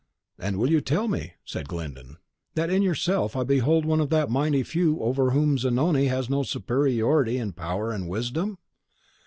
[0.39, 2.17] "And will you tell me," said Glyndon,
[2.55, 6.41] "that in yourself I behold one of that mighty few over whom Zanoni has no
[6.41, 8.57] superiority in power and wisdom?"